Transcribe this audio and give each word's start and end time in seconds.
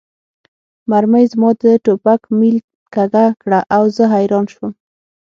مرمۍ 0.89 1.25
زما 1.31 1.49
د 1.63 1.63
ټوپک 1.85 2.21
میل 2.39 2.57
کږه 2.95 3.25
کړه 3.41 3.59
او 3.75 3.83
زه 3.95 4.03
حیران 4.13 4.45
شوم 4.53 4.71